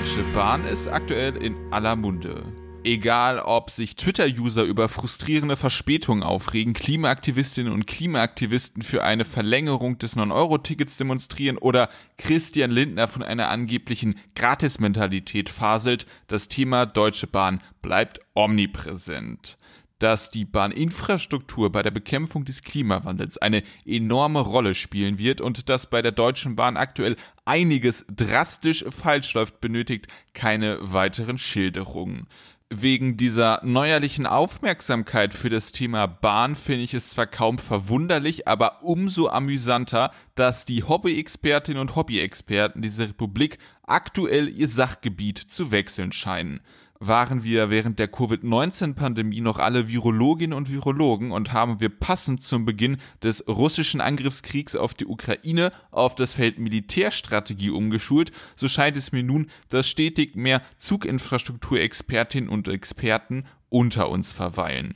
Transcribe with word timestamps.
Deutsche 0.00 0.24
Bahn 0.32 0.66
ist 0.66 0.86
aktuell 0.86 1.36
in 1.36 1.54
aller 1.70 1.94
Munde. 1.94 2.42
Egal, 2.84 3.38
ob 3.38 3.68
sich 3.68 3.96
Twitter-User 3.96 4.62
über 4.62 4.88
frustrierende 4.88 5.58
Verspätungen 5.58 6.22
aufregen, 6.22 6.72
Klimaaktivistinnen 6.72 7.70
und 7.70 7.86
Klimaaktivisten 7.86 8.82
für 8.82 9.04
eine 9.04 9.26
Verlängerung 9.26 9.98
des 9.98 10.16
9-Euro-Tickets 10.16 10.96
demonstrieren 10.96 11.58
oder 11.58 11.90
Christian 12.16 12.70
Lindner 12.70 13.08
von 13.08 13.22
einer 13.22 13.50
angeblichen 13.50 14.18
Gratis-Mentalität 14.34 15.50
faselt, 15.50 16.06
das 16.28 16.48
Thema 16.48 16.86
Deutsche 16.86 17.26
Bahn 17.26 17.60
bleibt 17.82 18.20
omnipräsent 18.32 19.58
dass 20.00 20.30
die 20.30 20.44
Bahninfrastruktur 20.44 21.70
bei 21.70 21.82
der 21.82 21.92
Bekämpfung 21.92 22.44
des 22.44 22.62
Klimawandels 22.62 23.38
eine 23.38 23.62
enorme 23.84 24.40
Rolle 24.40 24.74
spielen 24.74 25.18
wird 25.18 25.40
und 25.40 25.68
dass 25.68 25.88
bei 25.88 26.02
der 26.02 26.12
Deutschen 26.12 26.56
Bahn 26.56 26.76
aktuell 26.76 27.16
einiges 27.44 28.06
drastisch 28.10 28.84
falsch 28.88 29.34
läuft, 29.34 29.60
benötigt 29.60 30.08
keine 30.34 30.78
weiteren 30.80 31.38
Schilderungen. 31.38 32.26
Wegen 32.72 33.16
dieser 33.16 33.60
neuerlichen 33.64 34.26
Aufmerksamkeit 34.26 35.34
für 35.34 35.50
das 35.50 35.72
Thema 35.72 36.06
Bahn 36.06 36.54
finde 36.54 36.84
ich 36.84 36.94
es 36.94 37.10
zwar 37.10 37.26
kaum 37.26 37.58
verwunderlich, 37.58 38.46
aber 38.46 38.82
umso 38.84 39.28
amüsanter, 39.28 40.12
dass 40.36 40.66
die 40.66 40.84
Hobby-Expertinnen 40.84 41.80
und 41.80 41.96
Hobby-Experten 41.96 42.80
dieser 42.80 43.08
Republik 43.08 43.58
aktuell 43.82 44.48
ihr 44.48 44.68
Sachgebiet 44.68 45.38
zu 45.38 45.72
wechseln 45.72 46.12
scheinen 46.12 46.60
waren 47.00 47.42
wir 47.42 47.70
während 47.70 47.98
der 47.98 48.08
Covid-19-Pandemie 48.08 49.40
noch 49.40 49.58
alle 49.58 49.88
Virologinnen 49.88 50.56
und 50.56 50.70
Virologen 50.70 51.32
und 51.32 51.54
haben 51.54 51.80
wir 51.80 51.88
passend 51.88 52.42
zum 52.42 52.66
Beginn 52.66 52.98
des 53.22 53.48
russischen 53.48 54.02
Angriffskriegs 54.02 54.76
auf 54.76 54.92
die 54.92 55.06
Ukraine 55.06 55.72
auf 55.90 56.14
das 56.14 56.34
Feld 56.34 56.58
Militärstrategie 56.58 57.70
umgeschult, 57.70 58.32
so 58.54 58.68
scheint 58.68 58.98
es 58.98 59.12
mir 59.12 59.22
nun, 59.22 59.50
dass 59.70 59.88
stetig 59.88 60.36
mehr 60.36 60.60
Zuginfrastrukturexpertinnen 60.76 62.50
und 62.50 62.68
Experten 62.68 63.46
unter 63.70 64.10
uns 64.10 64.30
verweilen 64.30 64.94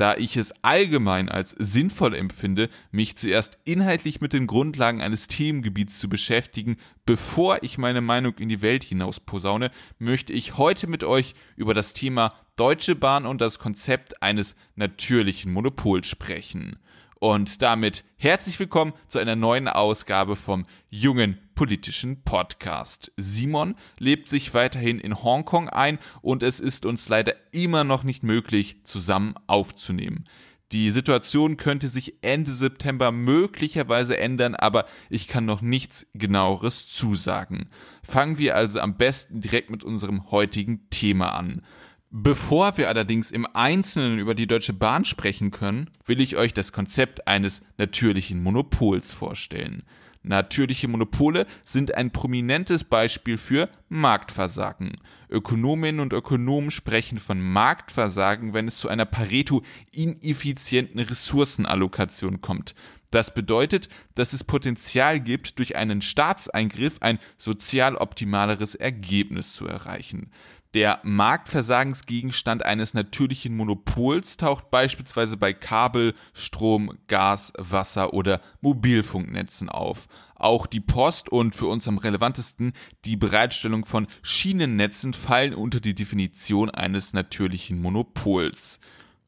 da 0.00 0.16
ich 0.16 0.38
es 0.38 0.54
allgemein 0.62 1.28
als 1.28 1.50
sinnvoll 1.58 2.14
empfinde, 2.14 2.70
mich 2.90 3.18
zuerst 3.18 3.58
inhaltlich 3.64 4.22
mit 4.22 4.32
den 4.32 4.46
Grundlagen 4.46 5.02
eines 5.02 5.26
Themengebiets 5.26 5.98
zu 5.98 6.08
beschäftigen, 6.08 6.78
bevor 7.04 7.62
ich 7.62 7.76
meine 7.76 8.00
Meinung 8.00 8.38
in 8.38 8.48
die 8.48 8.62
Welt 8.62 8.82
hinaus 8.82 9.20
posaune, 9.20 9.70
möchte 9.98 10.32
ich 10.32 10.56
heute 10.56 10.86
mit 10.86 11.04
euch 11.04 11.34
über 11.54 11.74
das 11.74 11.92
Thema 11.92 12.32
Deutsche 12.56 12.94
Bahn 12.94 13.26
und 13.26 13.42
das 13.42 13.58
Konzept 13.58 14.22
eines 14.22 14.56
natürlichen 14.74 15.52
Monopols 15.52 16.06
sprechen. 16.06 16.78
Und 17.22 17.60
damit 17.60 18.04
herzlich 18.16 18.58
willkommen 18.58 18.94
zu 19.08 19.18
einer 19.18 19.36
neuen 19.36 19.68
Ausgabe 19.68 20.36
vom 20.36 20.64
jungen 20.88 21.36
politischen 21.54 22.22
Podcast. 22.22 23.12
Simon 23.18 23.74
lebt 23.98 24.30
sich 24.30 24.54
weiterhin 24.54 24.98
in 24.98 25.22
Hongkong 25.22 25.68
ein 25.68 25.98
und 26.22 26.42
es 26.42 26.60
ist 26.60 26.86
uns 26.86 27.10
leider 27.10 27.34
immer 27.52 27.84
noch 27.84 28.04
nicht 28.04 28.22
möglich, 28.22 28.76
zusammen 28.84 29.34
aufzunehmen. 29.48 30.24
Die 30.72 30.90
Situation 30.90 31.58
könnte 31.58 31.88
sich 31.88 32.14
Ende 32.22 32.54
September 32.54 33.12
möglicherweise 33.12 34.16
ändern, 34.16 34.54
aber 34.54 34.86
ich 35.10 35.28
kann 35.28 35.44
noch 35.44 35.60
nichts 35.60 36.06
genaueres 36.14 36.88
zusagen. 36.88 37.68
Fangen 38.02 38.38
wir 38.38 38.56
also 38.56 38.80
am 38.80 38.96
besten 38.96 39.42
direkt 39.42 39.68
mit 39.68 39.84
unserem 39.84 40.30
heutigen 40.30 40.88
Thema 40.88 41.34
an. 41.34 41.66
Bevor 42.12 42.76
wir 42.76 42.88
allerdings 42.88 43.30
im 43.30 43.46
Einzelnen 43.54 44.18
über 44.18 44.34
die 44.34 44.48
Deutsche 44.48 44.72
Bahn 44.72 45.04
sprechen 45.04 45.52
können, 45.52 45.90
will 46.06 46.20
ich 46.20 46.36
euch 46.36 46.52
das 46.52 46.72
Konzept 46.72 47.28
eines 47.28 47.62
natürlichen 47.78 48.42
Monopols 48.42 49.12
vorstellen. 49.12 49.84
Natürliche 50.24 50.88
Monopole 50.88 51.46
sind 51.64 51.94
ein 51.94 52.10
prominentes 52.10 52.82
Beispiel 52.82 53.38
für 53.38 53.68
Marktversagen. 53.88 54.96
Ökonominnen 55.30 56.00
und 56.00 56.12
Ökonomen 56.12 56.72
sprechen 56.72 57.20
von 57.20 57.40
Marktversagen, 57.40 58.54
wenn 58.54 58.66
es 58.66 58.78
zu 58.78 58.88
einer 58.88 59.06
Pareto-ineffizienten 59.06 60.98
Ressourcenallokation 60.98 62.40
kommt. 62.40 62.74
Das 63.12 63.34
bedeutet, 63.34 63.88
dass 64.14 64.32
es 64.32 64.44
Potenzial 64.44 65.20
gibt, 65.20 65.58
durch 65.58 65.76
einen 65.76 66.02
Staatseingriff 66.02 66.98
ein 67.00 67.18
sozial 67.38 67.96
optimaleres 67.96 68.74
Ergebnis 68.74 69.52
zu 69.54 69.66
erreichen. 69.66 70.30
Der 70.72 71.00
Marktversagensgegenstand 71.02 72.64
eines 72.64 72.94
natürlichen 72.94 73.56
Monopols 73.56 74.36
taucht 74.36 74.70
beispielsweise 74.70 75.36
bei 75.36 75.52
Kabel, 75.52 76.14
Strom, 76.32 76.96
Gas, 77.08 77.52
Wasser 77.58 78.14
oder 78.14 78.40
Mobilfunknetzen 78.60 79.68
auf. 79.68 80.06
Auch 80.36 80.68
die 80.68 80.78
Post 80.78 81.28
und 81.28 81.56
für 81.56 81.66
uns 81.66 81.88
am 81.88 81.98
relevantesten 81.98 82.72
die 83.04 83.16
Bereitstellung 83.16 83.84
von 83.84 84.06
Schienennetzen 84.22 85.12
fallen 85.12 85.54
unter 85.54 85.80
die 85.80 85.96
Definition 85.96 86.70
eines 86.70 87.14
natürlichen 87.14 87.82
Monopols. 87.82 88.78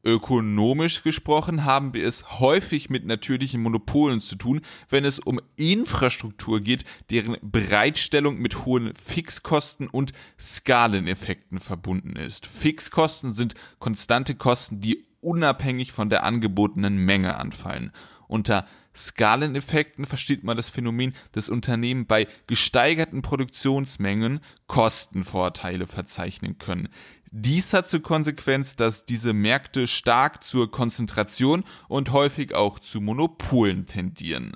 Ökonomisch 0.03 1.01
gesprochen 1.03 1.63
haben 1.63 1.93
wir 1.93 2.05
es 2.05 2.39
häufig 2.39 2.89
mit 2.89 3.05
natürlichen 3.05 3.61
Monopolen 3.61 4.19
zu 4.19 4.35
tun, 4.35 4.59
wenn 4.89 5.05
es 5.05 5.17
um 5.19 5.39
Infrastruktur 5.55 6.59
geht, 6.59 6.83
deren 7.09 7.37
Bereitstellung 7.41 8.39
mit 8.39 8.65
hohen 8.65 8.93
Fixkosten 8.95 9.87
und 9.87 10.11
Skaleneffekten 10.37 11.61
verbunden 11.61 12.17
ist. 12.17 12.45
Fixkosten 12.45 13.33
sind 13.33 13.55
konstante 13.79 14.35
Kosten, 14.35 14.81
die 14.81 15.05
unabhängig 15.21 15.93
von 15.93 16.09
der 16.09 16.23
angebotenen 16.23 16.97
Menge 16.97 17.37
anfallen. 17.37 17.91
Unter 18.27 18.67
Skaleneffekten 18.95 20.05
versteht 20.05 20.43
man 20.43 20.57
das 20.57 20.69
Phänomen, 20.69 21.15
dass 21.31 21.49
Unternehmen 21.49 22.05
bei 22.05 22.27
gesteigerten 22.45 23.21
Produktionsmengen 23.21 24.41
Kostenvorteile 24.67 25.87
verzeichnen 25.87 26.57
können. 26.57 26.89
Dies 27.35 27.73
hat 27.73 27.89
zur 27.89 28.03
Konsequenz, 28.03 28.75
dass 28.75 29.05
diese 29.05 29.33
Märkte 29.33 29.87
stark 29.87 30.43
zur 30.43 30.69
Konzentration 30.69 31.63
und 31.87 32.11
häufig 32.11 32.53
auch 32.53 32.77
zu 32.77 33.01
Monopolen 33.01 33.87
tendieren. 33.87 34.55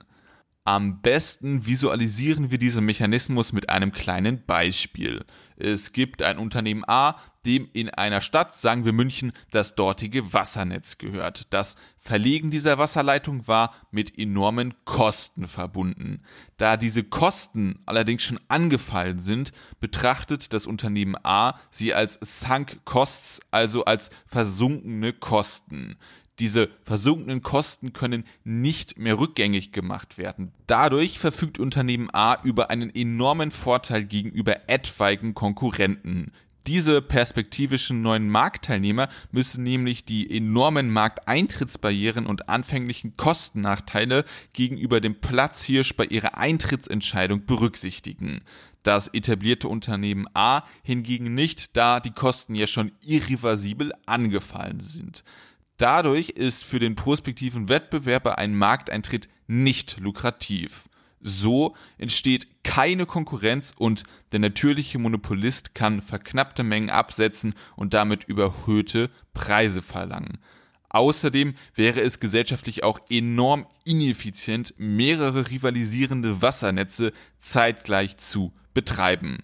Am 0.67 0.99
besten 0.99 1.65
visualisieren 1.65 2.51
wir 2.51 2.57
diesen 2.57 2.83
Mechanismus 2.83 3.53
mit 3.53 3.69
einem 3.69 3.93
kleinen 3.93 4.43
Beispiel. 4.43 5.23
Es 5.55 5.93
gibt 5.93 6.21
ein 6.21 6.37
Unternehmen 6.37 6.83
A, 6.85 7.21
dem 7.45 7.69
in 7.71 7.89
einer 7.89 8.19
Stadt, 8.19 8.57
sagen 8.57 8.83
wir 8.83 8.91
München, 8.91 9.31
das 9.51 9.75
dortige 9.75 10.33
Wassernetz 10.33 10.97
gehört. 10.97 11.53
Das 11.53 11.77
Verlegen 11.97 12.51
dieser 12.51 12.77
Wasserleitung 12.77 13.47
war 13.47 13.73
mit 13.91 14.19
enormen 14.19 14.73
Kosten 14.83 15.47
verbunden. 15.47 16.19
Da 16.57 16.75
diese 16.75 17.05
Kosten 17.05 17.79
allerdings 17.85 18.23
schon 18.23 18.39
angefallen 18.49 19.21
sind, 19.21 19.53
betrachtet 19.79 20.51
das 20.51 20.67
Unternehmen 20.67 21.15
A 21.23 21.57
sie 21.71 21.93
als 21.93 22.19
Sunk 22.21 22.81
Costs, 22.83 23.39
also 23.51 23.85
als 23.85 24.09
versunkene 24.25 25.13
Kosten. 25.13 25.95
Diese 26.39 26.69
versunkenen 26.83 27.41
Kosten 27.41 27.93
können 27.93 28.23
nicht 28.43 28.97
mehr 28.97 29.17
rückgängig 29.17 29.71
gemacht 29.71 30.17
werden. 30.17 30.51
Dadurch 30.67 31.17
verfügt 31.17 31.57
Unternehmen 31.57 32.09
A 32.13 32.41
über 32.43 32.69
einen 32.69 32.93
enormen 32.93 33.51
Vorteil 33.51 34.03
gegenüber 34.03 34.69
etwaigen 34.69 35.33
Konkurrenten. 35.33 36.31
Diese 36.67 37.01
perspektivischen 37.01 38.01
neuen 38.01 38.29
Marktteilnehmer 38.29 39.07
müssen 39.31 39.63
nämlich 39.63 40.03
die 40.03 40.29
enormen 40.29 40.91
Markteintrittsbarrieren 40.91 42.25
und 42.25 42.49
anfänglichen 42.49 43.15
Kostennachteile 43.15 44.25
gegenüber 44.51 44.99
dem 44.99 45.15
Platzhirsch 45.15 45.95
bei 45.95 46.03
ihrer 46.03 46.37
Eintrittsentscheidung 46.37 47.45
berücksichtigen. 47.45 48.41
Das 48.83 49.07
etablierte 49.07 49.69
Unternehmen 49.69 50.27
A 50.33 50.63
hingegen 50.83 51.33
nicht, 51.33 51.77
da 51.77 52.01
die 52.01 52.11
Kosten 52.11 52.53
ja 52.53 52.67
schon 52.67 52.91
irreversibel 53.01 53.93
angefallen 54.05 54.81
sind. 54.81 55.23
Dadurch 55.77 56.29
ist 56.29 56.63
für 56.63 56.79
den 56.79 56.95
prospektiven 56.95 57.69
Wettbewerber 57.69 58.37
ein 58.37 58.55
Markteintritt 58.55 59.29
nicht 59.47 59.97
lukrativ. 59.99 60.89
So 61.21 61.75
entsteht 61.97 62.63
keine 62.63 63.05
Konkurrenz 63.05 63.73
und 63.77 64.03
der 64.31 64.39
natürliche 64.39 64.99
Monopolist 64.99 65.75
kann 65.75 66.01
verknappte 66.01 66.63
Mengen 66.63 66.89
absetzen 66.89 67.53
und 67.75 67.93
damit 67.93 68.23
überhöhte 68.23 69.09
Preise 69.33 69.81
verlangen. 69.81 70.39
Außerdem 70.89 71.55
wäre 71.75 72.01
es 72.01 72.19
gesellschaftlich 72.19 72.83
auch 72.83 72.99
enorm 73.09 73.67
ineffizient, 73.83 74.73
mehrere 74.77 75.49
rivalisierende 75.49 76.41
Wassernetze 76.41 77.13
zeitgleich 77.39 78.17
zu 78.17 78.53
betreiben. 78.73 79.39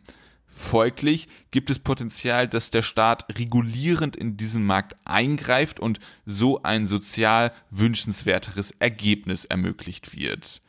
Folglich 0.55 1.27
gibt 1.49 1.71
es 1.71 1.79
Potenzial, 1.79 2.47
dass 2.47 2.69
der 2.69 2.83
Staat 2.83 3.25
regulierend 3.39 4.15
in 4.15 4.37
diesen 4.37 4.63
Markt 4.63 4.95
eingreift 5.03 5.79
und 5.79 5.99
so 6.27 6.61
ein 6.61 6.85
sozial 6.85 7.51
wünschenswerteres 7.71 8.71
Ergebnis 8.79 9.45
ermöglicht 9.45 10.15
wird. 10.15 10.61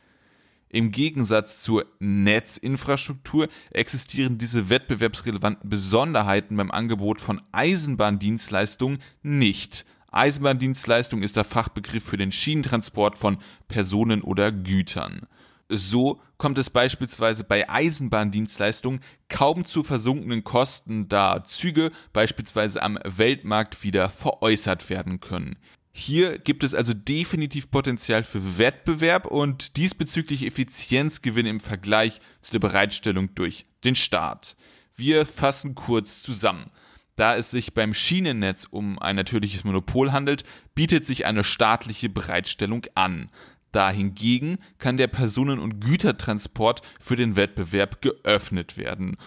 Im 0.69 0.91
Gegensatz 0.91 1.61
zur 1.61 1.85
Netzinfrastruktur 1.99 3.47
existieren 3.71 4.39
diese 4.39 4.69
wettbewerbsrelevanten 4.69 5.69
Besonderheiten 5.69 6.57
beim 6.57 6.71
Angebot 6.71 7.21
von 7.21 7.39
Eisenbahndienstleistungen 7.51 8.99
nicht. 9.21 9.85
Eisenbahndienstleistung 10.11 11.21
ist 11.21 11.35
der 11.35 11.43
Fachbegriff 11.43 12.03
für 12.03 12.17
den 12.17 12.31
Schienentransport 12.31 13.19
von 13.19 13.37
Personen 13.67 14.23
oder 14.23 14.51
Gütern. 14.51 15.27
So 15.69 16.21
kommt 16.45 16.59
es 16.59 16.69
beispielsweise 16.69 17.43
bei 17.43 17.67
Eisenbahndienstleistungen 17.67 18.99
kaum 19.29 19.65
zu 19.65 19.81
versunkenen 19.81 20.43
Kosten, 20.43 21.09
da 21.09 21.43
Züge 21.43 21.91
beispielsweise 22.13 22.83
am 22.83 22.99
Weltmarkt 23.03 23.81
wieder 23.81 24.11
veräußert 24.11 24.87
werden 24.91 25.19
können. 25.19 25.55
Hier 25.91 26.37
gibt 26.37 26.63
es 26.63 26.75
also 26.75 26.93
definitiv 26.93 27.71
Potenzial 27.71 28.23
für 28.23 28.59
Wettbewerb 28.59 29.25
und 29.25 29.75
diesbezüglich 29.75 30.45
Effizienzgewinne 30.45 31.49
im 31.49 31.59
Vergleich 31.59 32.21
zu 32.41 32.51
der 32.51 32.59
Bereitstellung 32.59 33.33
durch 33.33 33.65
den 33.83 33.95
Staat. 33.95 34.55
Wir 34.95 35.25
fassen 35.25 35.73
kurz 35.73 36.21
zusammen. 36.21 36.69
Da 37.15 37.35
es 37.35 37.49
sich 37.49 37.73
beim 37.73 37.95
Schienennetz 37.95 38.67
um 38.69 38.99
ein 38.99 39.15
natürliches 39.15 39.63
Monopol 39.63 40.11
handelt, 40.11 40.43
bietet 40.75 41.07
sich 41.07 41.25
eine 41.25 41.43
staatliche 41.43 42.09
Bereitstellung 42.09 42.85
an. 42.93 43.31
Dahingegen 43.75 44.57
kann 44.79 44.97
der 44.97 45.07
Personen- 45.07 45.59
und 45.59 45.81
Gütertransport 45.81 46.81
für 46.99 47.15
den 47.15 47.35
Wettbewerb 47.35 48.01
geöffnet 48.01 48.77
werden. 48.77 49.17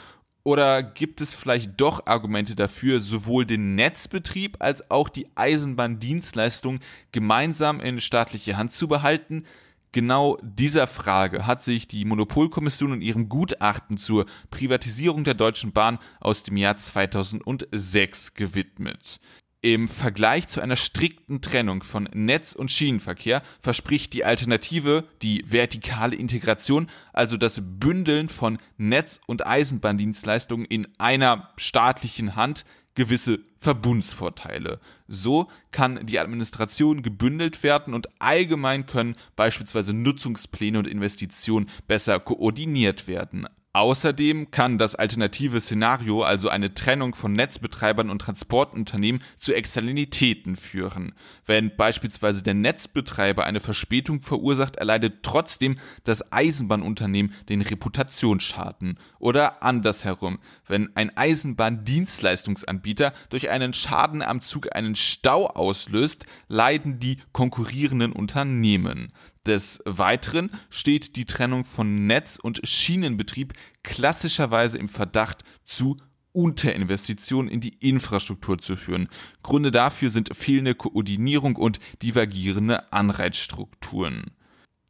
Oder 0.42 0.82
gibt 0.82 1.20
es 1.20 1.34
vielleicht 1.34 1.78
doch 1.78 2.06
Argumente 2.06 2.56
dafür, 2.56 3.00
sowohl 3.02 3.44
den 3.44 3.74
Netzbetrieb 3.74 4.56
als 4.60 4.90
auch 4.90 5.10
die 5.10 5.28
Eisenbahndienstleistung 5.34 6.80
gemeinsam 7.12 7.80
in 7.80 8.00
staatliche 8.00 8.56
Hand 8.56 8.72
zu 8.72 8.88
behalten? 8.88 9.44
Genau 9.92 10.38
dieser 10.42 10.86
Frage 10.86 11.46
hat 11.46 11.62
sich 11.62 11.86
die 11.86 12.06
Monopolkommission 12.06 12.94
in 12.94 13.02
ihrem 13.02 13.28
Gutachten 13.28 13.98
zur 13.98 14.24
Privatisierung 14.50 15.24
der 15.24 15.34
Deutschen 15.34 15.72
Bahn 15.72 15.98
aus 16.20 16.42
dem 16.42 16.56
Jahr 16.56 16.78
2006 16.78 18.32
gewidmet. 18.32 19.20
Im 19.60 19.88
Vergleich 19.88 20.46
zu 20.46 20.60
einer 20.60 20.76
strikten 20.76 21.40
Trennung 21.40 21.82
von 21.82 22.08
Netz- 22.12 22.52
und 22.52 22.70
Schienenverkehr 22.70 23.42
verspricht 23.58 24.12
die 24.12 24.24
Alternative 24.24 25.02
die 25.20 25.44
vertikale 25.48 26.14
Integration, 26.14 26.88
also 27.12 27.36
das 27.36 27.60
Bündeln 27.60 28.28
von 28.28 28.58
Netz- 28.76 29.20
und 29.26 29.44
Eisenbahndienstleistungen 29.44 30.64
in 30.64 30.86
einer 30.98 31.50
staatlichen 31.56 32.36
Hand, 32.36 32.64
gewisse 32.94 33.40
Verbundsvorteile. 33.58 34.78
So 35.08 35.48
kann 35.72 36.06
die 36.06 36.20
Administration 36.20 37.02
gebündelt 37.02 37.64
werden 37.64 37.94
und 37.94 38.08
allgemein 38.20 38.86
können 38.86 39.16
beispielsweise 39.34 39.92
Nutzungspläne 39.92 40.78
und 40.78 40.86
Investitionen 40.86 41.68
besser 41.88 42.20
koordiniert 42.20 43.08
werden. 43.08 43.48
Außerdem 43.78 44.50
kann 44.50 44.76
das 44.76 44.96
alternative 44.96 45.60
Szenario, 45.60 46.24
also 46.24 46.48
eine 46.48 46.74
Trennung 46.74 47.14
von 47.14 47.34
Netzbetreibern 47.34 48.10
und 48.10 48.18
Transportunternehmen, 48.18 49.22
zu 49.38 49.54
Externalitäten 49.54 50.56
führen. 50.56 51.12
Wenn 51.46 51.76
beispielsweise 51.76 52.42
der 52.42 52.54
Netzbetreiber 52.54 53.44
eine 53.44 53.60
Verspätung 53.60 54.20
verursacht, 54.20 54.74
erleidet 54.74 55.22
trotzdem 55.22 55.78
das 56.02 56.32
Eisenbahnunternehmen 56.32 57.32
den 57.48 57.60
Reputationsschaden. 57.60 58.98
Oder 59.20 59.62
andersherum, 59.62 60.40
wenn 60.66 60.96
ein 60.96 61.16
Eisenbahndienstleistungsanbieter 61.16 63.12
durch 63.30 63.48
einen 63.48 63.74
Schaden 63.74 64.22
am 64.22 64.42
Zug 64.42 64.74
einen 64.74 64.96
Stau 64.96 65.46
auslöst, 65.46 66.26
leiden 66.48 66.98
die 66.98 67.18
konkurrierenden 67.30 68.10
Unternehmen. 68.10 69.12
Des 69.48 69.80
Weiteren 69.86 70.50
steht 70.68 71.16
die 71.16 71.24
Trennung 71.24 71.64
von 71.64 72.06
Netz- 72.06 72.36
und 72.36 72.60
Schienenbetrieb 72.64 73.54
klassischerweise 73.82 74.76
im 74.76 74.88
Verdacht 74.88 75.42
zu 75.64 75.96
Unterinvestitionen 76.32 77.50
in 77.50 77.62
die 77.62 77.72
Infrastruktur 77.80 78.58
zu 78.58 78.76
führen. 78.76 79.08
Gründe 79.42 79.70
dafür 79.70 80.10
sind 80.10 80.36
fehlende 80.36 80.74
Koordinierung 80.74 81.56
und 81.56 81.80
divergierende 82.02 82.92
Anreizstrukturen. 82.92 84.32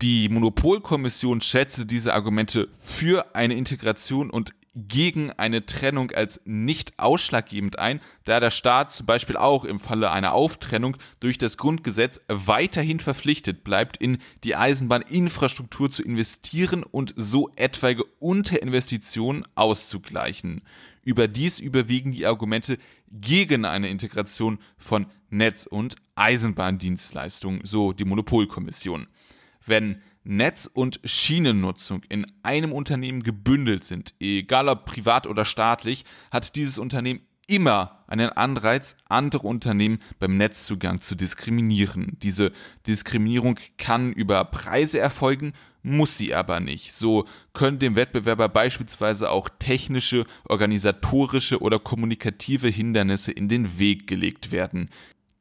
Die 0.02 0.28
Monopolkommission 0.28 1.40
schätze 1.40 1.86
diese 1.86 2.12
Argumente 2.12 2.68
für 2.80 3.36
eine 3.36 3.54
Integration 3.54 4.28
und 4.28 4.54
gegen 4.74 5.30
eine 5.32 5.66
Trennung 5.66 6.10
als 6.12 6.40
nicht 6.44 6.98
ausschlaggebend 6.98 7.78
ein, 7.78 8.00
da 8.24 8.40
der 8.40 8.50
Staat 8.50 8.92
zum 8.92 9.06
Beispiel 9.06 9.36
auch 9.36 9.64
im 9.64 9.80
Falle 9.80 10.10
einer 10.10 10.32
Auftrennung 10.32 10.96
durch 11.20 11.38
das 11.38 11.56
Grundgesetz 11.56 12.20
weiterhin 12.28 13.00
verpflichtet 13.00 13.64
bleibt, 13.64 13.96
in 13.96 14.18
die 14.44 14.56
Eisenbahninfrastruktur 14.56 15.90
zu 15.90 16.02
investieren 16.02 16.84
und 16.84 17.14
so 17.16 17.50
etwaige 17.56 18.04
Unterinvestitionen 18.18 19.44
auszugleichen. 19.54 20.62
Überdies 21.02 21.58
überwiegen 21.58 22.12
die 22.12 22.26
Argumente 22.26 22.78
gegen 23.10 23.64
eine 23.64 23.88
Integration 23.88 24.58
von 24.76 25.06
Netz- 25.30 25.66
und 25.66 25.96
Eisenbahndienstleistungen, 26.14 27.60
so 27.64 27.92
die 27.92 28.04
Monopolkommission. 28.04 29.06
Wenn 29.64 30.02
Netz- 30.28 30.70
und 30.72 31.00
Schienennutzung 31.04 32.02
in 32.10 32.26
einem 32.42 32.72
Unternehmen 32.72 33.22
gebündelt 33.22 33.84
sind, 33.84 34.14
egal 34.20 34.68
ob 34.68 34.84
privat 34.84 35.26
oder 35.26 35.46
staatlich, 35.46 36.04
hat 36.30 36.54
dieses 36.54 36.76
Unternehmen 36.76 37.20
immer 37.46 38.04
einen 38.06 38.28
Anreiz, 38.28 38.96
andere 39.08 39.46
Unternehmen 39.46 40.00
beim 40.18 40.36
Netzzugang 40.36 41.00
zu 41.00 41.14
diskriminieren. 41.14 42.18
Diese 42.22 42.52
Diskriminierung 42.86 43.58
kann 43.78 44.12
über 44.12 44.44
Preise 44.44 44.98
erfolgen, 44.98 45.54
muss 45.82 46.18
sie 46.18 46.34
aber 46.34 46.60
nicht. 46.60 46.92
So 46.92 47.26
können 47.54 47.78
dem 47.78 47.96
Wettbewerber 47.96 48.50
beispielsweise 48.50 49.30
auch 49.30 49.48
technische, 49.58 50.26
organisatorische 50.46 51.60
oder 51.60 51.78
kommunikative 51.78 52.68
Hindernisse 52.68 53.32
in 53.32 53.48
den 53.48 53.78
Weg 53.78 54.06
gelegt 54.06 54.52
werden. 54.52 54.90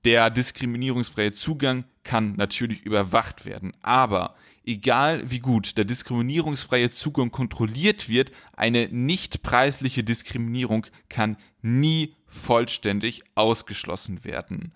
Der 0.05 0.29
diskriminierungsfreie 0.29 1.33
Zugang 1.33 1.83
kann 2.03 2.35
natürlich 2.37 2.85
überwacht 2.85 3.43
werden, 3.43 3.73
aber 3.81 4.35
egal 4.67 5.31
wie 5.31 5.39
gut 5.39 5.77
der 5.77 5.85
diskriminierungsfreie 5.85 6.91
Zugang 6.91 7.31
kontrolliert 7.31 8.09
wird, 8.09 8.31
eine 8.55 8.89
nicht 8.89 9.41
preisliche 9.41 10.03
Diskriminierung 10.03 10.85
kann 11.09 11.37
nie 11.61 12.13
vollständig 12.27 13.23
ausgeschlossen 13.35 14.23
werden. 14.23 14.73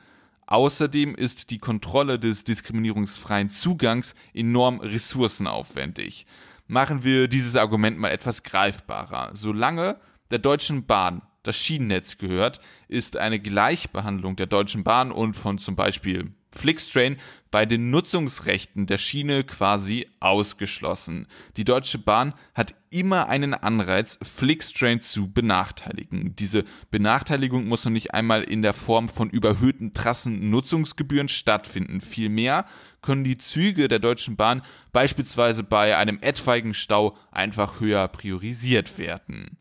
Außerdem 0.47 1.15
ist 1.15 1.49
die 1.51 1.59
Kontrolle 1.59 2.19
des 2.19 2.43
diskriminierungsfreien 2.43 3.49
Zugangs 3.49 4.15
enorm 4.33 4.79
ressourcenaufwendig. 4.79 6.25
Machen 6.67 7.03
wir 7.03 7.27
dieses 7.27 7.55
Argument 7.55 7.97
mal 7.97 8.09
etwas 8.09 8.44
greifbarer. 8.44 9.31
Solange 9.33 9.97
der 10.29 10.39
Deutschen 10.39 10.85
Bahn 10.85 11.21
das 11.44 11.57
Schienennetz 11.57 12.17
gehört, 12.17 12.61
ist 12.87 13.17
eine 13.17 13.39
Gleichbehandlung 13.39 14.35
der 14.35 14.45
Deutschen 14.45 14.83
Bahn 14.83 15.11
und 15.11 15.33
von 15.33 15.57
zum 15.57 15.75
Beispiel 15.75 16.33
Flixtrain 16.56 17.18
bei 17.49 17.66
den 17.66 17.90
Nutzungsrechten 17.90 18.87
der 18.87 18.97
Schiene 18.97 19.44
quasi 19.44 20.07
ausgeschlossen. 20.19 21.28
Die 21.57 21.66
Deutsche 21.66 21.97
Bahn 21.97 22.33
hat 22.54 22.73
immer 22.90 23.28
einen 23.28 23.54
Anreiz, 23.54 24.18
Flixtrain 24.21 25.02
zu 25.02 25.31
benachteiligen. 25.31 26.35
Diese 26.37 26.64
Benachteiligung 26.90 27.68
muss 27.68 27.83
noch 27.85 27.92
nicht 27.92 28.14
einmal 28.14 28.44
in 28.44 28.61
der 28.61 28.73
Form 28.73 29.09
von 29.09 29.30
überhöhten 29.30 29.94
Trassennutzungsgebühren 29.94 31.30
stattfinden. 31.30 32.02
Vielmehr 32.02 32.66
können 33.02 33.23
die 33.23 33.37
Züge 33.37 33.87
der 33.87 33.99
Deutschen 33.99 34.37
Bahn 34.37 34.61
beispielsweise 34.94 35.64
bei 35.64 35.97
einem 35.97 36.19
etwaigen 36.21 36.73
Stau 36.73 37.18
einfach 37.31 37.80
höher 37.80 38.07
priorisiert 38.07 38.97
werden. 38.97 39.57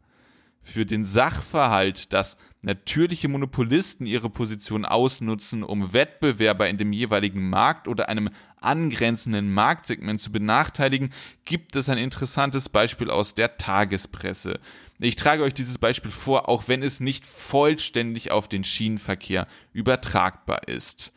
Für 0.62 0.86
den 0.86 1.06
Sachverhalt, 1.06 2.12
dass 2.12 2.36
natürliche 2.62 3.28
Monopolisten 3.28 4.06
ihre 4.06 4.28
Position 4.28 4.84
ausnutzen, 4.84 5.62
um 5.62 5.92
Wettbewerber 5.92 6.68
in 6.68 6.78
dem 6.78 6.92
jeweiligen 6.92 7.48
Markt 7.48 7.88
oder 7.88 8.08
einem 8.08 8.30
angrenzenden 8.60 9.52
Marktsegment 9.52 10.20
zu 10.20 10.30
benachteiligen, 10.30 11.12
gibt 11.44 11.74
es 11.76 11.88
ein 11.88 11.98
interessantes 11.98 12.68
Beispiel 12.68 13.10
aus 13.10 13.34
der 13.34 13.56
Tagespresse. 13.56 14.60
Ich 14.98 15.16
trage 15.16 15.42
euch 15.42 15.54
dieses 15.54 15.78
Beispiel 15.78 16.10
vor, 16.10 16.48
auch 16.50 16.68
wenn 16.68 16.82
es 16.82 17.00
nicht 17.00 17.26
vollständig 17.26 18.30
auf 18.30 18.48
den 18.48 18.64
Schienenverkehr 18.64 19.46
übertragbar 19.72 20.68
ist. 20.68 21.12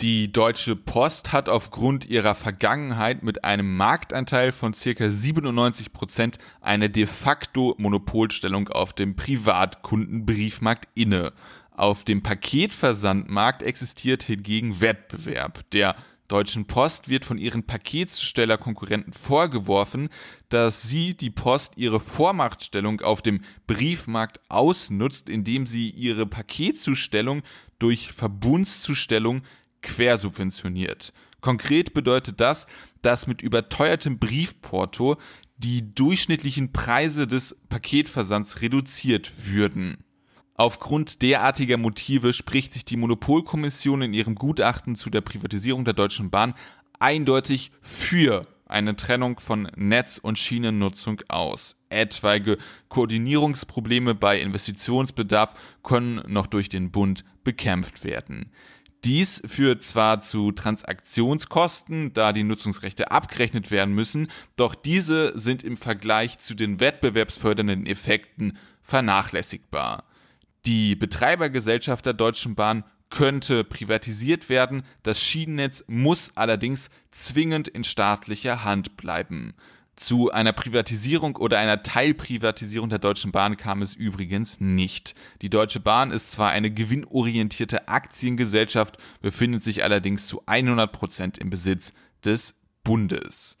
Die 0.00 0.32
Deutsche 0.32 0.74
Post 0.74 1.32
hat 1.32 1.48
aufgrund 1.48 2.04
ihrer 2.06 2.34
Vergangenheit 2.34 3.22
mit 3.22 3.44
einem 3.44 3.76
Marktanteil 3.76 4.50
von 4.50 4.72
ca. 4.72 5.08
97 5.08 5.92
Prozent 5.92 6.38
eine 6.60 6.90
de 6.90 7.06
facto 7.06 7.76
Monopolstellung 7.78 8.68
auf 8.68 8.92
dem 8.92 9.14
Privatkundenbriefmarkt 9.14 10.88
inne. 10.94 11.32
Auf 11.70 12.02
dem 12.02 12.24
Paketversandmarkt 12.24 13.62
existiert 13.62 14.24
hingegen 14.24 14.80
Wettbewerb. 14.80 15.64
Der 15.70 15.94
Deutschen 16.26 16.66
Post 16.66 17.08
wird 17.08 17.24
von 17.24 17.38
ihren 17.38 17.62
Paketzustellerkonkurrenten 17.62 19.12
vorgeworfen, 19.12 20.08
dass 20.48 20.82
sie 20.82 21.16
die 21.16 21.30
Post 21.30 21.74
ihre 21.76 22.00
Vormachtstellung 22.00 23.00
auf 23.00 23.22
dem 23.22 23.42
Briefmarkt 23.68 24.40
ausnutzt, 24.48 25.28
indem 25.28 25.68
sie 25.68 25.90
ihre 25.90 26.26
Paketzustellung 26.26 27.42
durch 27.78 28.12
Verbundszustellung 28.12 29.42
quersubventioniert. 29.84 31.12
Konkret 31.40 31.94
bedeutet 31.94 32.40
das, 32.40 32.66
dass 33.02 33.26
mit 33.26 33.42
überteuertem 33.42 34.18
Briefporto 34.18 35.16
die 35.58 35.94
durchschnittlichen 35.94 36.72
Preise 36.72 37.26
des 37.26 37.60
Paketversands 37.68 38.60
reduziert 38.60 39.30
würden. 39.46 40.04
Aufgrund 40.56 41.22
derartiger 41.22 41.76
Motive 41.76 42.32
spricht 42.32 42.72
sich 42.72 42.84
die 42.84 42.96
Monopolkommission 42.96 44.02
in 44.02 44.14
ihrem 44.14 44.36
Gutachten 44.36 44.96
zu 44.96 45.10
der 45.10 45.20
Privatisierung 45.20 45.84
der 45.84 45.94
Deutschen 45.94 46.30
Bahn 46.30 46.54
eindeutig 46.98 47.72
für 47.82 48.46
eine 48.66 48.96
Trennung 48.96 49.38
von 49.40 49.68
Netz- 49.76 50.18
und 50.18 50.38
Schienennutzung 50.38 51.20
aus. 51.28 51.76
Etwaige 51.90 52.56
Koordinierungsprobleme 52.88 54.14
bei 54.14 54.40
Investitionsbedarf 54.40 55.54
können 55.82 56.22
noch 56.26 56.46
durch 56.46 56.68
den 56.68 56.90
Bund 56.90 57.24
bekämpft 57.42 58.04
werden. 58.04 58.50
Dies 59.04 59.42
führt 59.44 59.82
zwar 59.82 60.22
zu 60.22 60.50
Transaktionskosten, 60.52 62.14
da 62.14 62.32
die 62.32 62.42
Nutzungsrechte 62.42 63.10
abgerechnet 63.10 63.70
werden 63.70 63.94
müssen, 63.94 64.28
doch 64.56 64.74
diese 64.74 65.38
sind 65.38 65.62
im 65.62 65.76
Vergleich 65.76 66.38
zu 66.38 66.54
den 66.54 66.80
wettbewerbsfördernden 66.80 67.84
Effekten 67.84 68.56
vernachlässigbar. 68.82 70.04
Die 70.64 70.96
Betreibergesellschaft 70.96 72.06
der 72.06 72.14
Deutschen 72.14 72.54
Bahn 72.54 72.84
könnte 73.10 73.62
privatisiert 73.62 74.48
werden, 74.48 74.82
das 75.02 75.20
Schienennetz 75.20 75.84
muss 75.86 76.32
allerdings 76.34 76.88
zwingend 77.10 77.68
in 77.68 77.84
staatlicher 77.84 78.64
Hand 78.64 78.96
bleiben. 78.96 79.54
Zu 79.96 80.32
einer 80.32 80.52
Privatisierung 80.52 81.36
oder 81.36 81.58
einer 81.58 81.84
Teilprivatisierung 81.84 82.90
der 82.90 82.98
Deutschen 82.98 83.30
Bahn 83.30 83.56
kam 83.56 83.80
es 83.80 83.94
übrigens 83.94 84.60
nicht. 84.60 85.14
Die 85.40 85.50
Deutsche 85.50 85.78
Bahn 85.78 86.10
ist 86.10 86.32
zwar 86.32 86.50
eine 86.50 86.70
gewinnorientierte 86.72 87.86
Aktiengesellschaft, 87.86 88.98
befindet 89.22 89.62
sich 89.62 89.84
allerdings 89.84 90.26
zu 90.26 90.42
100 90.46 90.90
Prozent 90.90 91.38
im 91.38 91.48
Besitz 91.48 91.92
des 92.24 92.60
Bundes. 92.82 93.56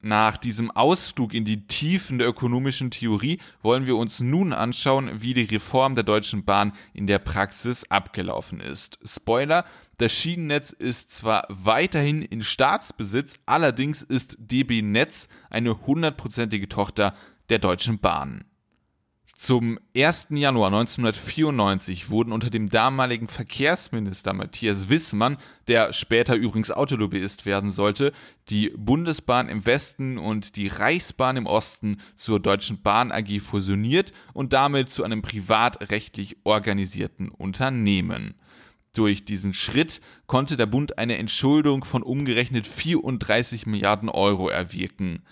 Nach 0.00 0.36
diesem 0.36 0.70
Ausflug 0.70 1.34
in 1.34 1.44
die 1.44 1.66
Tiefen 1.66 2.18
der 2.18 2.28
ökonomischen 2.28 2.92
Theorie 2.92 3.40
wollen 3.62 3.86
wir 3.86 3.96
uns 3.96 4.20
nun 4.20 4.52
anschauen, 4.52 5.10
wie 5.22 5.34
die 5.34 5.42
Reform 5.42 5.96
der 5.96 6.04
Deutschen 6.04 6.44
Bahn 6.44 6.72
in 6.94 7.08
der 7.08 7.18
Praxis 7.18 7.90
abgelaufen 7.90 8.60
ist. 8.60 8.98
Spoiler, 9.04 9.64
das 9.98 10.12
Schienennetz 10.12 10.70
ist 10.70 11.12
zwar 11.12 11.44
weiterhin 11.48 12.22
in 12.22 12.42
Staatsbesitz, 12.42 13.34
allerdings 13.46 14.02
ist 14.02 14.36
DB 14.38 14.80
Netz 14.80 15.28
eine 15.50 15.86
hundertprozentige 15.86 16.68
Tochter 16.68 17.14
der 17.48 17.58
Deutschen 17.58 17.98
Bahn. 17.98 18.44
Zum 19.38 19.78
1. 19.96 20.28
Januar 20.30 20.66
1994 20.72 22.10
wurden 22.10 22.32
unter 22.32 22.50
dem 22.50 22.70
damaligen 22.70 23.28
Verkehrsminister 23.28 24.32
Matthias 24.32 24.88
Wissmann, 24.88 25.36
der 25.68 25.92
später 25.92 26.34
übrigens 26.34 26.72
Autolobbyist 26.72 27.46
werden 27.46 27.70
sollte, 27.70 28.12
die 28.50 28.70
Bundesbahn 28.76 29.48
im 29.48 29.64
Westen 29.64 30.18
und 30.18 30.56
die 30.56 30.66
Reichsbahn 30.66 31.36
im 31.36 31.46
Osten 31.46 32.00
zur 32.16 32.40
Deutschen 32.40 32.82
Bahn 32.82 33.12
AG 33.12 33.40
fusioniert 33.40 34.12
und 34.32 34.52
damit 34.52 34.90
zu 34.90 35.04
einem 35.04 35.22
privatrechtlich 35.22 36.38
organisierten 36.42 37.28
Unternehmen. 37.28 38.34
Durch 38.98 39.24
diesen 39.24 39.54
Schritt 39.54 40.00
konnte 40.26 40.56
der 40.56 40.66
Bund 40.66 40.98
eine 40.98 41.18
Entschuldung 41.18 41.84
von 41.84 42.02
umgerechnet 42.02 42.66
34 42.66 43.64
Milliarden 43.64 44.08
Euro 44.08 44.48
erwirken. 44.48 45.22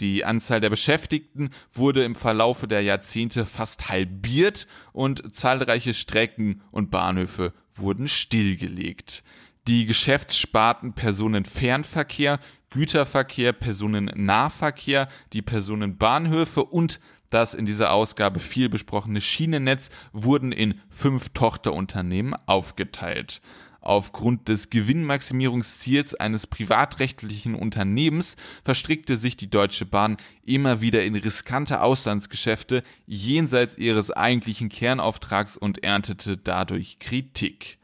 Die 0.00 0.24
Anzahl 0.24 0.60
der 0.60 0.70
Beschäftigten 0.70 1.50
wurde 1.72 2.02
im 2.02 2.16
Verlaufe 2.16 2.66
der 2.66 2.82
Jahrzehnte 2.82 3.46
fast 3.46 3.88
halbiert 3.88 4.66
und 4.92 5.36
zahlreiche 5.36 5.94
Strecken 5.94 6.62
und 6.72 6.90
Bahnhöfe 6.90 7.52
wurden 7.76 8.08
stillgelegt. 8.08 9.22
Die 9.68 9.86
Geschäftssparten 9.86 10.94
Personenfernverkehr, 10.94 12.40
Güterverkehr, 12.70 13.52
Personennahverkehr, 13.52 15.08
die 15.32 15.42
Personenbahnhöfe 15.42 16.64
und 16.64 16.98
das 17.32 17.54
in 17.54 17.66
dieser 17.66 17.92
Ausgabe 17.92 18.40
viel 18.40 18.68
besprochene 18.68 19.20
Schienennetz 19.20 19.90
wurden 20.12 20.52
in 20.52 20.80
fünf 20.90 21.30
Tochterunternehmen 21.30 22.34
aufgeteilt. 22.46 23.42
Aufgrund 23.82 24.46
des 24.46 24.70
Gewinnmaximierungsziels 24.70 26.14
eines 26.14 26.46
privatrechtlichen 26.46 27.56
Unternehmens 27.56 28.36
verstrickte 28.62 29.16
sich 29.16 29.36
die 29.36 29.50
Deutsche 29.50 29.86
Bahn 29.86 30.18
immer 30.44 30.80
wieder 30.80 31.02
in 31.02 31.16
riskante 31.16 31.82
Auslandsgeschäfte 31.82 32.84
jenseits 33.06 33.76
ihres 33.76 34.12
eigentlichen 34.12 34.68
Kernauftrags 34.68 35.56
und 35.56 35.82
erntete 35.82 36.36
dadurch 36.36 37.00
Kritik. 37.00 37.78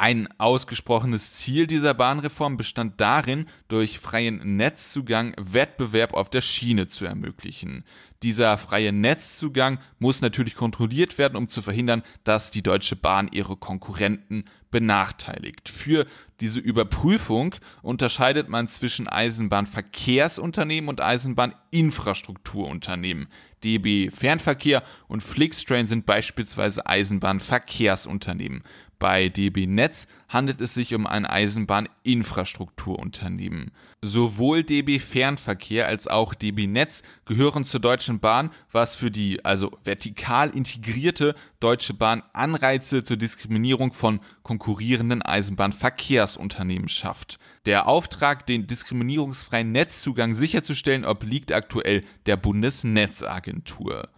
Ein 0.00 0.28
ausgesprochenes 0.38 1.32
Ziel 1.32 1.66
dieser 1.66 1.92
Bahnreform 1.92 2.56
bestand 2.56 3.00
darin, 3.00 3.46
durch 3.66 3.98
freien 3.98 4.56
Netzzugang 4.56 5.34
Wettbewerb 5.36 6.14
auf 6.14 6.30
der 6.30 6.40
Schiene 6.40 6.86
zu 6.86 7.04
ermöglichen. 7.04 7.84
Dieser 8.22 8.58
freie 8.58 8.92
Netzzugang 8.92 9.78
muss 10.00 10.20
natürlich 10.20 10.56
kontrolliert 10.56 11.18
werden, 11.18 11.36
um 11.36 11.48
zu 11.48 11.62
verhindern, 11.62 12.02
dass 12.24 12.50
die 12.50 12.62
Deutsche 12.62 12.96
Bahn 12.96 13.28
ihre 13.30 13.56
Konkurrenten 13.56 14.44
benachteiligt. 14.72 15.68
Für 15.68 16.04
diese 16.40 16.58
Überprüfung 16.60 17.54
unterscheidet 17.82 18.48
man 18.48 18.68
zwischen 18.68 19.08
Eisenbahnverkehrsunternehmen 19.08 20.88
und 20.88 21.00
Eisenbahninfrastrukturunternehmen. 21.00 23.26
DB 23.64 24.10
Fernverkehr 24.10 24.82
und 25.08 25.22
Flixtrain 25.22 25.86
sind 25.86 26.04
beispielsweise 26.06 26.86
Eisenbahnverkehrsunternehmen. 26.86 28.62
Bei 28.98 29.28
DB 29.28 29.68
Netz 29.68 30.08
handelt 30.28 30.60
es 30.60 30.74
sich 30.74 30.92
um 30.94 31.06
ein 31.06 31.24
Eisenbahninfrastrukturunternehmen. 31.24 33.70
Sowohl 34.02 34.64
DB 34.64 34.98
Fernverkehr 34.98 35.86
als 35.86 36.08
auch 36.08 36.34
DB 36.34 36.66
Netz 36.66 37.04
gehören 37.24 37.64
zur 37.64 37.78
Deutschen 37.80 38.18
Bahn, 38.18 38.50
was 38.72 38.96
für 38.96 39.12
die 39.12 39.44
also 39.44 39.70
vertikal 39.84 40.50
integrierte 40.50 41.36
Deutsche 41.60 41.94
Bahn 41.94 42.24
Anreize 42.32 43.04
zur 43.04 43.16
Diskriminierung 43.16 43.92
von 43.92 44.18
konkurrierenden 44.42 45.22
Eisenbahnverkehrsunternehmen 45.22 46.88
schafft. 46.88 47.38
Der 47.66 47.86
Auftrag, 47.86 48.46
den 48.46 48.66
diskriminierungsfreien 48.66 49.70
Netzzugang 49.70 50.34
sicherzustellen, 50.34 51.04
obliegt 51.04 51.52
aktuell 51.52 52.02
der 52.26 52.36
Bundesnetzagentur. 52.36 54.08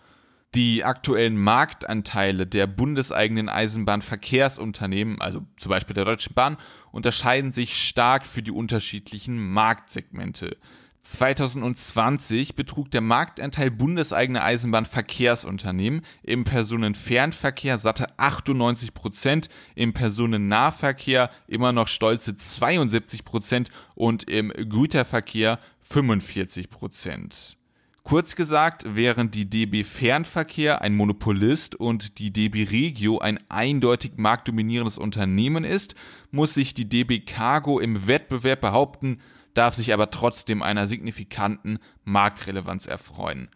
Die 0.57 0.83
aktuellen 0.83 1.37
Marktanteile 1.37 2.45
der 2.45 2.67
bundeseigenen 2.67 3.49
Eisenbahnverkehrsunternehmen, 3.49 5.21
also 5.21 5.43
zum 5.61 5.71
Beispiel 5.71 5.95
der 5.95 6.05
Deutschen 6.05 6.35
Bahn, 6.35 6.57
unterscheiden 6.91 7.53
sich 7.53 7.81
stark 7.87 8.27
für 8.27 8.43
die 8.43 8.51
unterschiedlichen 8.51 9.53
Marktsegmente. 9.53 10.57
2020 11.03 12.57
betrug 12.57 12.91
der 12.91 13.01
Marktanteil 13.01 13.71
bundeseigener 13.71 14.43
Eisenbahnverkehrsunternehmen 14.43 16.03
im 16.25 16.43
Personenfernverkehr 16.43 17.79
satte 17.79 18.19
98 18.19 18.93
Prozent, 18.93 19.49
im 19.77 19.93
Personennahverkehr 19.93 21.31
immer 21.47 21.73
noch 21.73 21.87
stolze 21.87 22.37
72 22.37 23.25
Prozent 23.25 23.71
und 23.95 24.29
im 24.29 24.49
Güterverkehr 24.51 25.61
45 25.81 26.71
Prozent. 26.71 27.60
Kurz 28.03 28.35
gesagt, 28.35 28.85
während 28.87 29.35
die 29.35 29.49
DB 29.49 29.85
Fernverkehr 29.85 30.81
ein 30.81 30.95
Monopolist 30.95 31.75
und 31.75 32.19
die 32.19 32.33
DB 32.33 32.65
Regio 32.65 33.19
ein 33.19 33.39
eindeutig 33.49 34.13
marktdominierendes 34.17 34.99
Unternehmen 34.99 35.65
ist, 35.65 35.95
muss 36.31 36.55
sich 36.55 36.75
die 36.75 36.89
DB 36.89 37.21
Cargo 37.21 37.79
im 37.79 38.07
Wettbewerb 38.07 38.63
behaupten, 38.63 39.21
darf 39.55 39.75
sich 39.75 39.93
aber 39.93 40.11
trotzdem 40.11 40.63
einer 40.63 40.87
signifikanten 40.87 41.79
Marktrelevanz 42.05 42.87
erfreuen. 42.87 43.49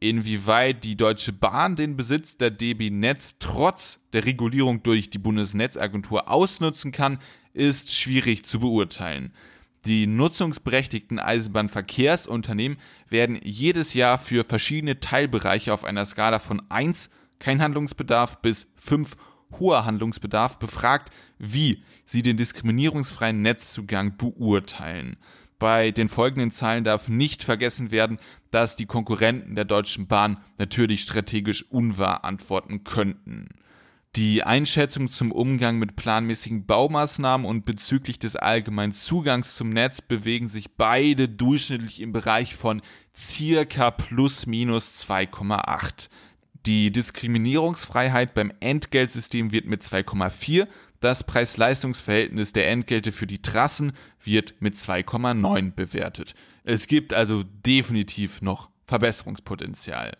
Inwieweit 0.00 0.84
die 0.84 0.96
Deutsche 0.96 1.32
Bahn 1.32 1.74
den 1.74 1.96
Besitz 1.96 2.36
der 2.36 2.52
DB 2.52 2.90
Netz 2.90 3.36
trotz 3.40 4.00
der 4.12 4.24
Regulierung 4.24 4.84
durch 4.84 5.10
die 5.10 5.18
Bundesnetzagentur 5.18 6.30
ausnutzen 6.30 6.92
kann, 6.92 7.18
ist 7.52 7.92
schwierig 7.92 8.44
zu 8.44 8.60
beurteilen. 8.60 9.32
Die 9.86 10.06
nutzungsberechtigten 10.06 11.18
Eisenbahnverkehrsunternehmen 11.18 12.78
werden 13.08 13.38
jedes 13.42 13.94
Jahr 13.94 14.18
für 14.18 14.44
verschiedene 14.44 15.00
Teilbereiche 15.00 15.72
auf 15.72 15.84
einer 15.84 16.04
Skala 16.04 16.40
von 16.40 16.62
1 16.68 17.10
kein 17.38 17.62
Handlungsbedarf 17.62 18.42
bis 18.42 18.66
5 18.76 19.16
hoher 19.58 19.84
Handlungsbedarf 19.84 20.58
befragt, 20.58 21.12
wie 21.38 21.82
sie 22.04 22.22
den 22.22 22.36
diskriminierungsfreien 22.36 23.40
Netzzugang 23.40 24.16
beurteilen. 24.16 25.16
Bei 25.58 25.90
den 25.90 26.08
folgenden 26.08 26.52
Zahlen 26.52 26.84
darf 26.84 27.08
nicht 27.08 27.42
vergessen 27.42 27.90
werden, 27.90 28.18
dass 28.50 28.76
die 28.76 28.86
Konkurrenten 28.86 29.56
der 29.56 29.64
Deutschen 29.64 30.06
Bahn 30.06 30.38
natürlich 30.58 31.02
strategisch 31.02 31.64
unwahr 31.70 32.24
antworten 32.24 32.84
könnten. 32.84 33.48
Die 34.18 34.42
Einschätzung 34.42 35.12
zum 35.12 35.30
Umgang 35.30 35.78
mit 35.78 35.94
planmäßigen 35.94 36.66
Baumaßnahmen 36.66 37.46
und 37.46 37.64
bezüglich 37.64 38.18
des 38.18 38.34
allgemeinen 38.34 38.92
Zugangs 38.92 39.54
zum 39.54 39.70
Netz 39.70 40.00
bewegen 40.00 40.48
sich 40.48 40.72
beide 40.72 41.28
durchschnittlich 41.28 42.00
im 42.00 42.12
Bereich 42.12 42.56
von 42.56 42.82
circa 43.16 43.92
plus 43.92 44.46
minus 44.46 45.06
2,8. 45.08 46.08
Die 46.66 46.90
Diskriminierungsfreiheit 46.90 48.34
beim 48.34 48.52
Entgeltsystem 48.58 49.52
wird 49.52 49.66
mit 49.66 49.84
2,4, 49.84 50.66
das 50.98 51.22
Preis-Leistungs-Verhältnis 51.22 52.52
der 52.52 52.68
Entgelte 52.70 53.12
für 53.12 53.28
die 53.28 53.40
Trassen 53.40 53.92
wird 54.24 54.54
mit 54.58 54.74
2,9 54.74 55.74
bewertet. 55.74 56.34
Es 56.64 56.88
gibt 56.88 57.14
also 57.14 57.44
definitiv 57.44 58.42
noch 58.42 58.68
Verbesserungspotenzial. 58.84 60.16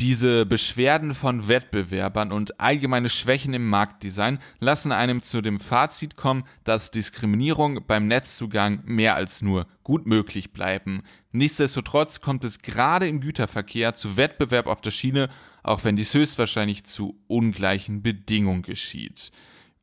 Diese 0.00 0.44
Beschwerden 0.44 1.14
von 1.14 1.46
Wettbewerbern 1.46 2.32
und 2.32 2.60
allgemeine 2.60 3.08
Schwächen 3.08 3.54
im 3.54 3.68
Marktdesign 3.68 4.40
lassen 4.58 4.90
einem 4.90 5.22
zu 5.22 5.40
dem 5.40 5.60
Fazit 5.60 6.16
kommen, 6.16 6.42
dass 6.64 6.90
Diskriminierung 6.90 7.86
beim 7.86 8.08
Netzzugang 8.08 8.80
mehr 8.84 9.14
als 9.14 9.40
nur 9.40 9.68
gut 9.84 10.04
möglich 10.04 10.52
bleiben. 10.52 11.04
Nichtsdestotrotz 11.30 12.20
kommt 12.20 12.42
es 12.42 12.60
gerade 12.60 13.06
im 13.06 13.20
Güterverkehr 13.20 13.94
zu 13.94 14.16
Wettbewerb 14.16 14.66
auf 14.66 14.80
der 14.80 14.90
Schiene, 14.90 15.30
auch 15.62 15.84
wenn 15.84 15.94
dies 15.94 16.12
höchstwahrscheinlich 16.12 16.82
zu 16.82 17.16
ungleichen 17.28 18.02
Bedingungen 18.02 18.62
geschieht. 18.62 19.30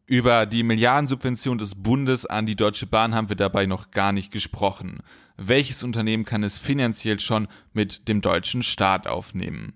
Über 0.08 0.46
die 0.46 0.64
Milliardensubvention 0.64 1.58
des 1.58 1.76
Bundes 1.76 2.26
an 2.26 2.46
die 2.46 2.58
Deutsche 2.58 2.86
Bahn 2.86 3.16
haben 3.16 3.30
wir 3.30 3.38
dabei 3.38 3.66
noch 3.66 3.92
gar 3.92 4.12
nicht 4.12 4.30
gesprochen. 4.30 5.00
Welches 5.38 5.84
Unternehmen 5.84 6.26
kann 6.26 6.44
es 6.44 6.58
finanziell 6.58 7.22
schon 7.22 7.48
mit 7.72 8.10
dem 8.10 8.20
deutschen 8.20 8.62
Staat 8.62 9.08
aufnehmen? 9.08 9.74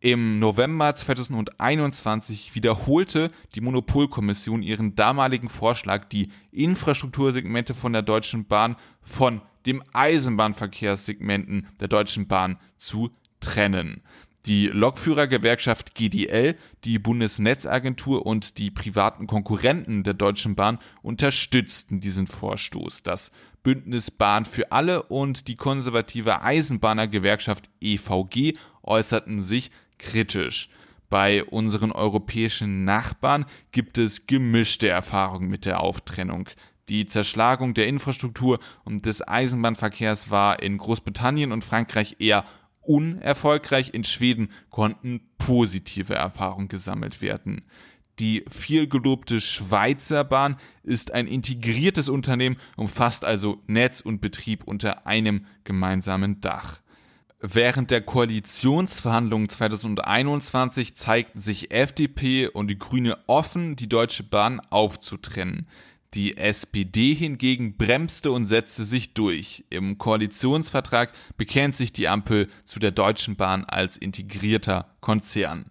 Im 0.00 0.38
November 0.38 0.94
2021 0.94 2.54
wiederholte 2.54 3.32
die 3.56 3.60
Monopolkommission 3.60 4.62
ihren 4.62 4.94
damaligen 4.94 5.48
Vorschlag, 5.48 6.04
die 6.04 6.30
Infrastruktursegmente 6.52 7.74
von 7.74 7.92
der 7.92 8.02
Deutschen 8.02 8.46
Bahn 8.46 8.76
von 9.02 9.42
dem 9.66 9.82
Eisenbahnverkehrssegmenten 9.92 11.66
der 11.80 11.88
Deutschen 11.88 12.28
Bahn 12.28 12.60
zu 12.76 13.10
trennen. 13.40 14.02
Die 14.46 14.68
Lokführergewerkschaft 14.68 15.96
GDL, 15.96 16.54
die 16.84 17.00
Bundesnetzagentur 17.00 18.24
und 18.24 18.56
die 18.58 18.70
privaten 18.70 19.26
Konkurrenten 19.26 20.04
der 20.04 20.14
Deutschen 20.14 20.54
Bahn 20.54 20.78
unterstützten 21.02 22.00
diesen 22.00 22.28
Vorstoß. 22.28 23.02
Das 23.02 23.32
Bündnis 23.64 24.12
Bahn 24.12 24.44
für 24.44 24.70
alle 24.70 25.02
und 25.02 25.48
die 25.48 25.56
konservative 25.56 26.42
Eisenbahnergewerkschaft 26.42 27.68
EVG 27.80 28.56
äußerten 28.84 29.42
sich 29.42 29.72
kritisch. 29.98 30.68
Bei 31.10 31.42
unseren 31.44 31.90
europäischen 31.92 32.84
Nachbarn 32.84 33.46
gibt 33.72 33.96
es 33.98 34.26
gemischte 34.26 34.88
Erfahrungen 34.88 35.48
mit 35.48 35.64
der 35.64 35.80
Auftrennung. 35.80 36.48
Die 36.88 37.06
Zerschlagung 37.06 37.74
der 37.74 37.86
Infrastruktur 37.86 38.60
und 38.84 39.06
des 39.06 39.26
Eisenbahnverkehrs 39.26 40.30
war 40.30 40.62
in 40.62 40.78
Großbritannien 40.78 41.52
und 41.52 41.64
Frankreich 41.64 42.16
eher 42.18 42.44
unerfolgreich. 42.80 43.92
In 43.92 44.04
Schweden 44.04 44.50
konnten 44.70 45.20
positive 45.38 46.14
Erfahrungen 46.14 46.68
gesammelt 46.68 47.20
werden. 47.20 47.64
Die 48.18 48.44
vielgelobte 48.50 49.40
Schweizer 49.40 50.24
Bahn 50.24 50.56
ist 50.82 51.12
ein 51.12 51.28
integriertes 51.28 52.08
Unternehmen, 52.08 52.56
umfasst 52.76 53.24
also 53.24 53.62
Netz 53.66 54.00
und 54.00 54.20
Betrieb 54.20 54.64
unter 54.64 55.06
einem 55.06 55.46
gemeinsamen 55.64 56.40
Dach. 56.40 56.80
Während 57.40 57.92
der 57.92 58.00
Koalitionsverhandlungen 58.00 59.48
2021 59.48 60.96
zeigten 60.96 61.40
sich 61.40 61.70
FDP 61.70 62.48
und 62.48 62.66
die 62.66 62.78
Grüne 62.78 63.16
offen, 63.28 63.76
die 63.76 63.88
Deutsche 63.88 64.24
Bahn 64.24 64.58
aufzutrennen. 64.70 65.68
Die 66.14 66.36
SPD 66.36 67.14
hingegen 67.14 67.76
bremste 67.76 68.32
und 68.32 68.46
setzte 68.46 68.84
sich 68.84 69.14
durch. 69.14 69.64
Im 69.70 69.98
Koalitionsvertrag 69.98 71.12
bekennt 71.36 71.76
sich 71.76 71.92
die 71.92 72.08
Ampel 72.08 72.48
zu 72.64 72.80
der 72.80 72.90
Deutschen 72.90 73.36
Bahn 73.36 73.64
als 73.64 73.96
integrierter 73.96 74.96
Konzern. 75.00 75.70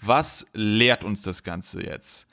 Was 0.00 0.46
lehrt 0.54 1.04
uns 1.04 1.20
das 1.20 1.42
Ganze 1.42 1.84
jetzt? 1.84 2.26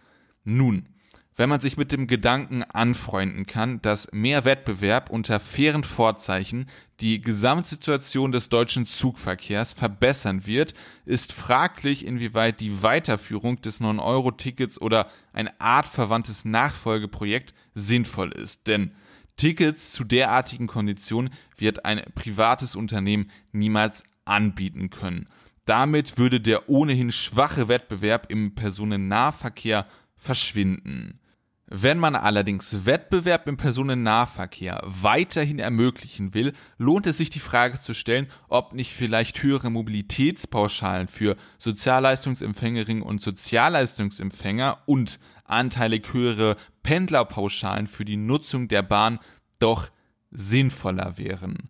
Nun, 0.45 0.87
wenn 1.37 1.49
man 1.49 1.59
sich 1.59 1.75
mit 1.75 1.91
dem 1.91 2.07
Gedanken 2.07 2.63
anfreunden 2.63 3.45
kann, 3.45 3.81
dass 3.81 4.11
mehr 4.13 4.45
Wettbewerb 4.45 5.09
unter 5.09 5.39
fairen 5.39 5.83
Vorzeichen 5.83 6.67
die 7.01 7.19
Gesamtsituation 7.19 8.31
des 8.31 8.47
deutschen 8.47 8.85
Zugverkehrs 8.85 9.73
verbessern 9.73 10.45
wird, 10.45 10.73
ist 11.03 11.33
fraglich, 11.33 12.05
inwieweit 12.05 12.61
die 12.61 12.81
Weiterführung 12.81 13.61
des 13.61 13.81
9-Euro-Tickets 13.81 14.79
oder 14.79 15.09
ein 15.33 15.49
artverwandtes 15.59 16.45
Nachfolgeprojekt 16.45 17.53
sinnvoll 17.73 18.31
ist. 18.31 18.67
Denn 18.67 18.91
Tickets 19.35 19.91
zu 19.91 20.05
derartigen 20.05 20.67
Konditionen 20.67 21.33
wird 21.57 21.83
ein 21.83 22.01
privates 22.15 22.75
Unternehmen 22.75 23.29
niemals 23.51 24.03
anbieten 24.23 24.89
können. 24.89 25.27
Damit 25.65 26.17
würde 26.17 26.39
der 26.39 26.69
ohnehin 26.69 27.11
schwache 27.11 27.67
Wettbewerb 27.67 28.27
im 28.29 28.55
Personennahverkehr 28.55 29.87
verschwinden. 30.15 31.19
Wenn 31.67 31.97
man 31.97 32.15
allerdings 32.15 32.85
Wettbewerb 32.85 33.47
im 33.47 33.57
Personennahverkehr 33.57 34.83
weiterhin 34.85 35.57
ermöglichen 35.57 36.35
will, 36.35 36.53
lohnt 36.77 37.07
es 37.07 37.17
sich 37.17 37.31
die 37.31 37.39
Frage 37.39 37.81
zu 37.81 37.95
stellen, 37.95 38.27
ob 38.49 38.73
nicht 38.73 38.93
vielleicht 38.93 39.41
höhere 39.41 39.71
Mobilitätspauschalen 39.71 41.07
für 41.07 41.35
Sozialleistungsempfängerinnen 41.57 43.01
und 43.01 43.19
Sozialleistungsempfänger 43.19 44.83
und 44.85 45.19
anteilig 45.43 46.13
höhere 46.13 46.55
Pendlerpauschalen 46.83 47.87
für 47.87 48.05
die 48.05 48.17
Nutzung 48.17 48.67
der 48.67 48.83
Bahn 48.83 49.17
doch 49.57 49.89
sinnvoller 50.29 51.17
wären. 51.17 51.69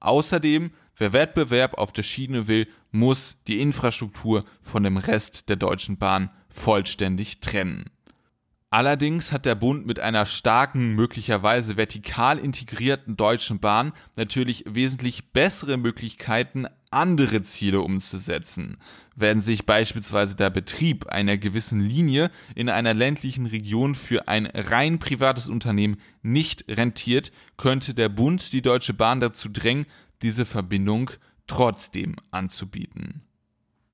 Außerdem, 0.00 0.70
wer 0.96 1.12
Wettbewerb 1.12 1.74
auf 1.74 1.92
der 1.92 2.02
Schiene 2.02 2.48
will, 2.48 2.66
muss 2.92 3.36
die 3.46 3.60
Infrastruktur 3.60 4.46
von 4.62 4.84
dem 4.84 4.96
Rest 4.96 5.50
der 5.50 5.56
Deutschen 5.56 5.98
Bahn 5.98 6.30
vollständig 6.48 7.40
trennen. 7.40 7.90
Allerdings 8.74 9.30
hat 9.30 9.46
der 9.46 9.54
Bund 9.54 9.86
mit 9.86 10.00
einer 10.00 10.26
starken, 10.26 10.96
möglicherweise 10.96 11.76
vertikal 11.76 12.40
integrierten 12.40 13.16
Deutschen 13.16 13.60
Bahn 13.60 13.92
natürlich 14.16 14.64
wesentlich 14.66 15.30
bessere 15.30 15.76
Möglichkeiten, 15.76 16.66
andere 16.90 17.42
Ziele 17.42 17.82
umzusetzen. 17.82 18.78
Wenn 19.14 19.40
sich 19.40 19.64
beispielsweise 19.64 20.34
der 20.34 20.50
Betrieb 20.50 21.06
einer 21.06 21.36
gewissen 21.36 21.78
Linie 21.78 22.32
in 22.56 22.68
einer 22.68 22.94
ländlichen 22.94 23.46
Region 23.46 23.94
für 23.94 24.26
ein 24.26 24.46
rein 24.46 24.98
privates 24.98 25.48
Unternehmen 25.48 26.00
nicht 26.22 26.64
rentiert, 26.68 27.30
könnte 27.56 27.94
der 27.94 28.08
Bund 28.08 28.52
die 28.52 28.62
Deutsche 28.62 28.92
Bahn 28.92 29.20
dazu 29.20 29.50
drängen, 29.50 29.86
diese 30.20 30.44
Verbindung 30.44 31.12
trotzdem 31.46 32.16
anzubieten. 32.32 33.22